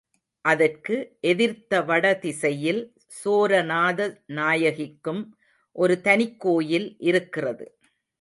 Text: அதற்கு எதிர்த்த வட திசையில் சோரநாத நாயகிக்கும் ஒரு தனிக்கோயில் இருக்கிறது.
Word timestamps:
அதற்கு 0.45 0.95
எதிர்த்த 1.21 1.81
வட 1.81 2.05
திசையில் 2.19 2.79
சோரநாத 3.17 3.99
நாயகிக்கும் 4.33 5.21
ஒரு 5.75 5.95
தனிக்கோயில் 6.03 6.87
இருக்கிறது. 7.01 7.67